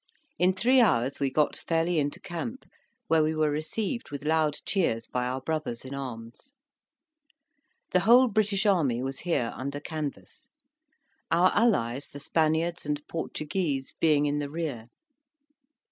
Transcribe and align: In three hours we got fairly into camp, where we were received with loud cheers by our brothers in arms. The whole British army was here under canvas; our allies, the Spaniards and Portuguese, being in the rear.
In 0.39 0.53
three 0.53 0.79
hours 0.81 1.19
we 1.19 1.29
got 1.29 1.55
fairly 1.55 1.99
into 1.99 2.19
camp, 2.19 2.65
where 3.07 3.21
we 3.21 3.35
were 3.35 3.51
received 3.51 4.09
with 4.09 4.25
loud 4.25 4.57
cheers 4.65 5.05
by 5.05 5.27
our 5.27 5.41
brothers 5.41 5.85
in 5.85 5.93
arms. 5.93 6.55
The 7.91 7.99
whole 7.99 8.27
British 8.27 8.65
army 8.65 9.03
was 9.03 9.19
here 9.19 9.53
under 9.55 9.79
canvas; 9.79 10.49
our 11.29 11.51
allies, 11.53 12.07
the 12.09 12.19
Spaniards 12.19 12.83
and 12.83 13.07
Portuguese, 13.07 13.93
being 13.99 14.25
in 14.25 14.39
the 14.39 14.49
rear. 14.49 14.87